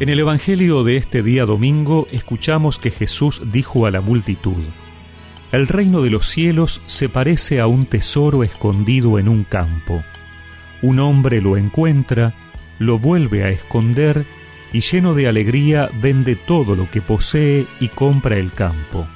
En 0.00 0.08
el 0.10 0.20
Evangelio 0.20 0.84
de 0.84 0.96
este 0.96 1.24
día 1.24 1.44
domingo 1.44 2.06
escuchamos 2.12 2.78
que 2.78 2.92
Jesús 2.92 3.42
dijo 3.50 3.84
a 3.84 3.90
la 3.90 4.00
multitud, 4.00 4.62
El 5.50 5.66
reino 5.66 6.02
de 6.02 6.10
los 6.10 6.28
cielos 6.28 6.80
se 6.86 7.08
parece 7.08 7.58
a 7.58 7.66
un 7.66 7.84
tesoro 7.84 8.44
escondido 8.44 9.18
en 9.18 9.28
un 9.28 9.42
campo. 9.42 10.04
Un 10.82 11.00
hombre 11.00 11.40
lo 11.42 11.56
encuentra, 11.56 12.32
lo 12.78 13.00
vuelve 13.00 13.42
a 13.42 13.48
esconder 13.48 14.24
y 14.72 14.82
lleno 14.82 15.14
de 15.14 15.26
alegría 15.26 15.90
vende 16.00 16.36
todo 16.36 16.76
lo 16.76 16.88
que 16.88 17.02
posee 17.02 17.66
y 17.80 17.88
compra 17.88 18.36
el 18.36 18.52
campo. 18.52 19.08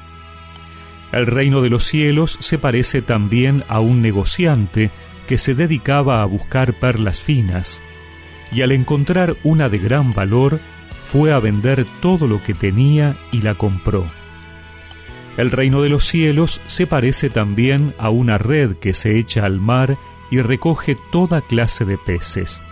El 1.12 1.26
reino 1.26 1.60
de 1.60 1.70
los 1.70 1.84
cielos 1.84 2.38
se 2.40 2.58
parece 2.58 3.02
también 3.02 3.62
a 3.68 3.78
un 3.78 4.02
negociante 4.02 4.90
que 5.28 5.38
se 5.38 5.54
dedicaba 5.54 6.22
a 6.22 6.24
buscar 6.24 6.74
perlas 6.74 7.20
finas, 7.20 7.80
y 8.50 8.62
al 8.62 8.72
encontrar 8.72 9.36
una 9.44 9.68
de 9.68 9.78
gran 9.78 10.12
valor, 10.12 10.60
fue 11.12 11.30
a 11.30 11.40
vender 11.40 11.84
todo 12.00 12.26
lo 12.26 12.42
que 12.42 12.54
tenía 12.54 13.18
y 13.32 13.42
la 13.42 13.54
compró. 13.54 14.06
El 15.36 15.50
reino 15.50 15.82
de 15.82 15.90
los 15.90 16.06
cielos 16.06 16.62
se 16.68 16.86
parece 16.86 17.28
también 17.28 17.94
a 17.98 18.08
una 18.08 18.38
red 18.38 18.76
que 18.76 18.94
se 18.94 19.18
echa 19.18 19.44
al 19.44 19.60
mar 19.60 19.98
y 20.30 20.40
recoge 20.40 20.96
toda 21.10 21.42
clase 21.42 21.84
de 21.84 21.98
peces. 21.98 22.62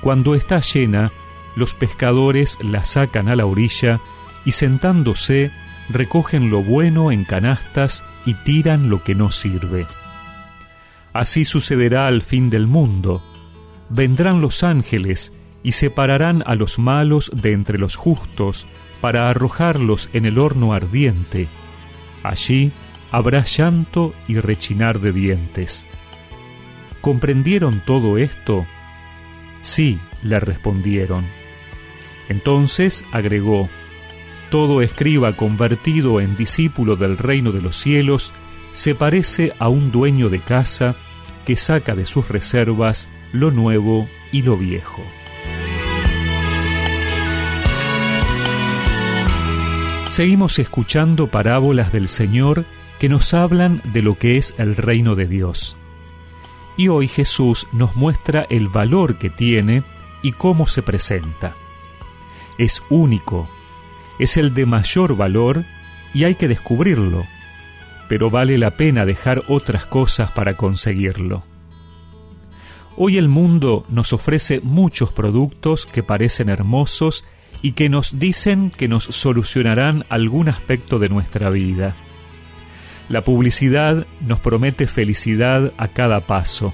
Cuando 0.00 0.34
está 0.34 0.58
llena, 0.58 1.12
los 1.54 1.76
pescadores 1.76 2.58
la 2.60 2.82
sacan 2.82 3.28
a 3.28 3.36
la 3.36 3.46
orilla 3.46 4.00
y 4.44 4.50
sentándose 4.50 5.52
recogen 5.88 6.50
lo 6.50 6.64
bueno 6.64 7.12
en 7.12 7.24
canastas 7.24 8.02
y 8.26 8.34
tiran 8.34 8.90
lo 8.90 9.04
que 9.04 9.14
no 9.14 9.30
sirve. 9.30 9.86
Así 11.12 11.44
sucederá 11.44 12.08
al 12.08 12.22
fin 12.22 12.50
del 12.50 12.66
mundo. 12.66 13.22
Vendrán 13.90 14.40
los 14.40 14.64
ángeles 14.64 15.32
y 15.62 15.72
separarán 15.72 16.42
a 16.46 16.54
los 16.54 16.78
malos 16.78 17.30
de 17.34 17.52
entre 17.52 17.78
los 17.78 17.96
justos 17.96 18.66
para 19.00 19.28
arrojarlos 19.28 20.08
en 20.12 20.26
el 20.26 20.38
horno 20.38 20.72
ardiente. 20.72 21.48
Allí 22.22 22.72
habrá 23.10 23.44
llanto 23.44 24.14
y 24.28 24.38
rechinar 24.38 25.00
de 25.00 25.12
dientes. 25.12 25.86
¿Comprendieron 27.00 27.82
todo 27.84 28.18
esto? 28.18 28.66
Sí, 29.62 29.98
le 30.22 30.38
respondieron. 30.40 31.26
Entonces 32.28 33.04
agregó, 33.12 33.68
Todo 34.50 34.82
escriba 34.82 35.36
convertido 35.36 36.20
en 36.20 36.36
discípulo 36.36 36.96
del 36.96 37.18
reino 37.18 37.52
de 37.52 37.62
los 37.62 37.76
cielos 37.76 38.32
se 38.72 38.94
parece 38.94 39.52
a 39.58 39.68
un 39.68 39.90
dueño 39.90 40.28
de 40.28 40.40
casa 40.40 40.96
que 41.44 41.56
saca 41.56 41.94
de 41.94 42.06
sus 42.06 42.28
reservas 42.28 43.08
lo 43.32 43.50
nuevo 43.50 44.08
y 44.32 44.42
lo 44.42 44.56
viejo. 44.56 45.02
Seguimos 50.10 50.58
escuchando 50.58 51.28
parábolas 51.28 51.92
del 51.92 52.08
Señor 52.08 52.64
que 52.98 53.08
nos 53.08 53.32
hablan 53.32 53.80
de 53.92 54.02
lo 54.02 54.18
que 54.18 54.38
es 54.38 54.56
el 54.58 54.74
reino 54.74 55.14
de 55.14 55.28
Dios. 55.28 55.76
Y 56.76 56.88
hoy 56.88 57.06
Jesús 57.06 57.68
nos 57.70 57.94
muestra 57.94 58.44
el 58.50 58.66
valor 58.66 59.18
que 59.18 59.30
tiene 59.30 59.84
y 60.20 60.32
cómo 60.32 60.66
se 60.66 60.82
presenta. 60.82 61.54
Es 62.58 62.82
único, 62.90 63.48
es 64.18 64.36
el 64.36 64.52
de 64.52 64.66
mayor 64.66 65.16
valor 65.16 65.64
y 66.12 66.24
hay 66.24 66.34
que 66.34 66.48
descubrirlo, 66.48 67.24
pero 68.08 68.30
vale 68.30 68.58
la 68.58 68.72
pena 68.72 69.06
dejar 69.06 69.44
otras 69.46 69.86
cosas 69.86 70.32
para 70.32 70.56
conseguirlo. 70.56 71.44
Hoy 72.96 73.16
el 73.16 73.28
mundo 73.28 73.86
nos 73.88 74.12
ofrece 74.12 74.60
muchos 74.60 75.12
productos 75.12 75.86
que 75.86 76.02
parecen 76.02 76.48
hermosos 76.48 77.24
y 77.62 77.72
que 77.72 77.88
nos 77.88 78.18
dicen 78.18 78.70
que 78.70 78.88
nos 78.88 79.04
solucionarán 79.04 80.04
algún 80.08 80.48
aspecto 80.48 80.98
de 80.98 81.08
nuestra 81.08 81.50
vida. 81.50 81.94
La 83.08 83.24
publicidad 83.24 84.06
nos 84.20 84.40
promete 84.40 84.86
felicidad 84.86 85.72
a 85.76 85.88
cada 85.88 86.20
paso. 86.20 86.72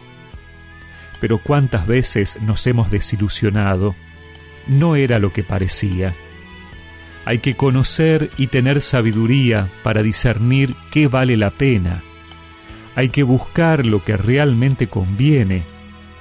Pero 1.20 1.38
cuántas 1.38 1.86
veces 1.86 2.38
nos 2.42 2.66
hemos 2.66 2.90
desilusionado. 2.90 3.94
No 4.66 4.96
era 4.96 5.18
lo 5.18 5.32
que 5.32 5.42
parecía. 5.42 6.14
Hay 7.24 7.38
que 7.38 7.54
conocer 7.54 8.30
y 8.36 8.48
tener 8.48 8.80
sabiduría 8.80 9.70
para 9.82 10.02
discernir 10.02 10.74
qué 10.90 11.08
vale 11.08 11.36
la 11.36 11.50
pena. 11.50 12.02
Hay 12.94 13.08
que 13.08 13.22
buscar 13.22 13.86
lo 13.86 14.04
que 14.04 14.16
realmente 14.16 14.88
conviene, 14.88 15.64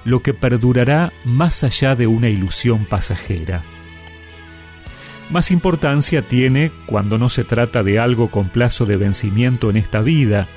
lo 0.06 0.22
que 0.22 0.34
perdurará 0.34 1.12
más 1.24 1.64
allá 1.64 1.96
de 1.96 2.08
una 2.08 2.30
ilusión 2.30 2.86
pasajera 2.86 3.64
más 5.30 5.52
importancia 5.52 6.28
tiene 6.28 6.72
cuando 6.86 7.18
no 7.18 7.30
se 7.30 7.44
trata 7.44 7.84
de 7.84 8.00
algo 8.00 8.30
con 8.30 8.50
plazo 8.50 8.86
de 8.86 8.97
vencimiento 8.97 9.69
en 9.69 9.78
esta 9.78 10.02
vida, 10.02 10.47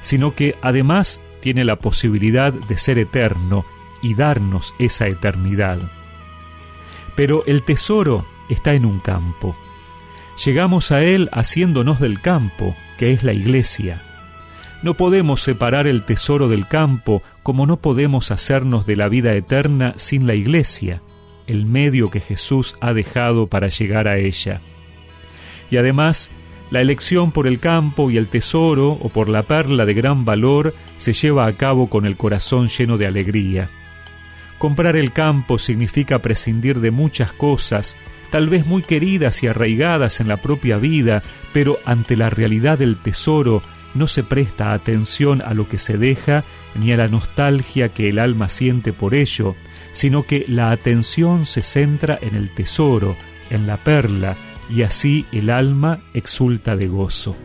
sino 0.00 0.34
que 0.34 0.56
además 0.62 1.20
tiene 1.40 1.64
la 1.64 1.76
posibilidad 1.76 2.52
de 2.52 2.78
ser 2.78 2.98
eterno 2.98 3.64
y 4.00 4.14
darnos 4.14 4.74
esa 4.78 5.08
eternidad. 5.08 5.78
Pero 7.16 7.44
el 7.46 7.62
tesoro 7.62 8.24
está 8.48 8.74
en 8.74 8.86
un 8.86 9.00
campo. 9.00 9.56
Llegamos 10.44 10.92
a 10.92 11.02
él 11.02 11.28
haciéndonos 11.32 12.00
del 12.00 12.20
campo, 12.20 12.76
que 12.98 13.12
es 13.12 13.22
la 13.22 13.32
iglesia. 13.32 14.02
No 14.82 14.94
podemos 14.94 15.42
separar 15.42 15.86
el 15.86 16.04
tesoro 16.04 16.48
del 16.48 16.66
campo 16.66 17.22
como 17.42 17.66
no 17.66 17.76
podemos 17.76 18.30
hacernos 18.30 18.86
de 18.86 18.96
la 18.96 19.08
vida 19.08 19.34
eterna 19.34 19.94
sin 19.96 20.26
la 20.26 20.34
iglesia 20.34 21.02
el 21.46 21.66
medio 21.66 22.10
que 22.10 22.20
Jesús 22.20 22.76
ha 22.80 22.92
dejado 22.94 23.46
para 23.46 23.68
llegar 23.68 24.08
a 24.08 24.18
ella. 24.18 24.60
Y 25.70 25.76
además, 25.76 26.30
la 26.70 26.80
elección 26.80 27.32
por 27.32 27.46
el 27.46 27.60
campo 27.60 28.10
y 28.10 28.16
el 28.16 28.28
tesoro 28.28 28.92
o 28.92 29.08
por 29.10 29.28
la 29.28 29.42
perla 29.42 29.84
de 29.84 29.94
gran 29.94 30.24
valor 30.24 30.74
se 30.96 31.12
lleva 31.12 31.46
a 31.46 31.56
cabo 31.56 31.90
con 31.90 32.06
el 32.06 32.16
corazón 32.16 32.68
lleno 32.68 32.96
de 32.96 33.06
alegría. 33.06 33.68
Comprar 34.58 34.96
el 34.96 35.12
campo 35.12 35.58
significa 35.58 36.20
prescindir 36.20 36.80
de 36.80 36.90
muchas 36.90 37.32
cosas, 37.32 37.96
tal 38.30 38.48
vez 38.48 38.64
muy 38.64 38.82
queridas 38.82 39.42
y 39.42 39.48
arraigadas 39.48 40.20
en 40.20 40.28
la 40.28 40.38
propia 40.38 40.78
vida, 40.78 41.22
pero 41.52 41.78
ante 41.84 42.16
la 42.16 42.30
realidad 42.30 42.78
del 42.78 42.96
tesoro 42.96 43.62
no 43.94 44.06
se 44.06 44.22
presta 44.22 44.72
atención 44.72 45.42
a 45.42 45.52
lo 45.54 45.68
que 45.68 45.78
se 45.78 45.98
deja 45.98 46.44
ni 46.74 46.92
a 46.92 46.96
la 46.96 47.08
nostalgia 47.08 47.90
que 47.90 48.08
el 48.08 48.18
alma 48.18 48.48
siente 48.48 48.92
por 48.92 49.14
ello, 49.14 49.56
sino 49.92 50.24
que 50.24 50.44
la 50.48 50.70
atención 50.70 51.46
se 51.46 51.62
centra 51.62 52.18
en 52.20 52.34
el 52.34 52.54
tesoro, 52.54 53.16
en 53.50 53.66
la 53.66 53.78
perla, 53.78 54.36
y 54.70 54.82
así 54.82 55.26
el 55.32 55.50
alma 55.50 56.00
exulta 56.14 56.76
de 56.76 56.88
gozo. 56.88 57.36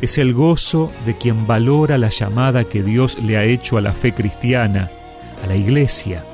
Es 0.00 0.18
el 0.18 0.32
gozo 0.32 0.92
de 1.06 1.16
quien 1.16 1.46
valora 1.46 1.98
la 1.98 2.10
llamada 2.10 2.64
que 2.64 2.82
Dios 2.82 3.18
le 3.18 3.36
ha 3.36 3.44
hecho 3.44 3.78
a 3.78 3.80
la 3.80 3.92
fe 3.92 4.12
cristiana, 4.12 4.90
a 5.42 5.46
la 5.46 5.56
iglesia. 5.56 6.24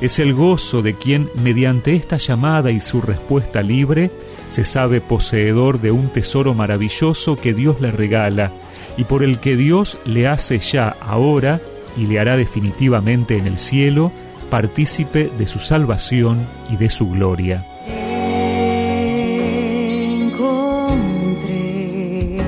Es 0.00 0.18
el 0.18 0.32
gozo 0.32 0.82
de 0.82 0.94
quien, 0.94 1.28
mediante 1.34 1.94
esta 1.94 2.16
llamada 2.16 2.70
y 2.70 2.80
su 2.80 3.00
respuesta 3.00 3.62
libre, 3.62 4.10
se 4.48 4.64
sabe 4.64 5.00
poseedor 5.00 5.80
de 5.80 5.90
un 5.90 6.08
tesoro 6.08 6.54
maravilloso 6.54 7.36
que 7.36 7.52
Dios 7.52 7.80
le 7.80 7.90
regala 7.90 8.52
y 8.96 9.04
por 9.04 9.22
el 9.22 9.38
que 9.38 9.56
Dios 9.56 9.98
le 10.04 10.26
hace 10.26 10.58
ya 10.58 10.96
ahora 11.00 11.60
y 11.96 12.06
le 12.06 12.18
hará 12.18 12.36
definitivamente 12.36 13.36
en 13.36 13.46
el 13.46 13.58
cielo 13.58 14.12
partícipe 14.50 15.30
de 15.38 15.46
su 15.46 15.60
salvación 15.60 16.46
y 16.70 16.76
de 16.76 16.90
su 16.90 17.08
gloria. 17.10 17.64
Encontré 20.30 22.38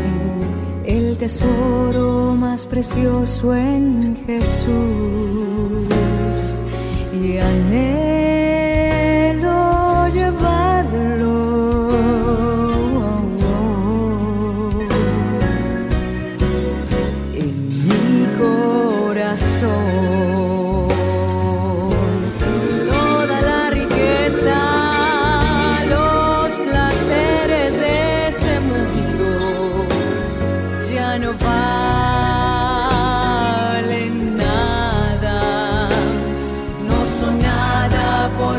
el 0.85 1.17
tesoro 1.19 2.35
más 2.35 2.67
precioso 2.67 3.55
en 3.55 4.17
Jesús 4.27 4.69
y 7.13 7.39
anhelo 7.39 8.10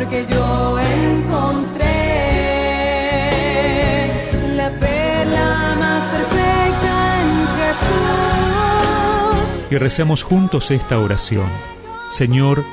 porque 0.02 0.26
yo 0.26 0.80
encontré 0.80 1.86
la 4.56 4.72
perla 4.72 5.76
más 5.80 6.08
perfecta 6.08 7.22
en 7.22 7.30
Jesús. 7.60 7.82
Y 9.70 9.78
recemos 9.78 10.24
juntos 10.24 10.72
esta 10.72 10.98
oración. 10.98 11.50
Señor, 12.10 12.64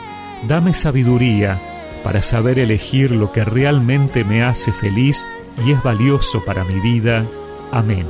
dame 0.46 0.72
sabiduría 0.72 1.60
para 2.02 2.22
saber 2.22 2.58
elegir 2.58 3.10
lo 3.10 3.30
que 3.30 3.44
realmente 3.44 4.24
me 4.24 4.42
hace 4.42 4.72
feliz 4.72 5.28
y 5.66 5.72
es 5.72 5.82
valioso 5.82 6.42
para 6.46 6.64
mi 6.64 6.80
vida. 6.80 7.26
Amén. 7.72 8.06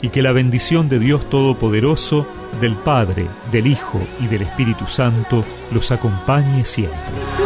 Y 0.00 0.08
que 0.08 0.22
la 0.22 0.32
bendición 0.32 0.88
de 0.88 0.98
Dios 0.98 1.28
Todopoderoso, 1.28 2.26
del 2.60 2.74
Padre, 2.74 3.26
del 3.52 3.66
Hijo 3.66 4.00
y 4.20 4.28
del 4.28 4.42
Espíritu 4.42 4.86
Santo 4.86 5.44
los 5.72 5.92
acompañe 5.92 6.64
siempre. 6.64 7.43